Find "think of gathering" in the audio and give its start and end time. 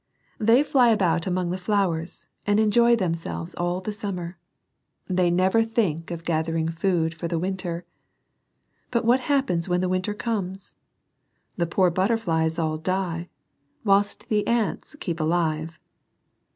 5.61-6.69